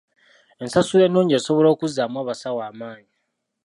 Ensasula 0.63 1.03
ennungi 1.07 1.33
esobola 1.37 1.67
okuzzaamu 1.71 2.17
abasawo 2.19 2.59
amaanyi. 2.69 3.11